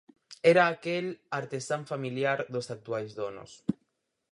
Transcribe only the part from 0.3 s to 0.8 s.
Era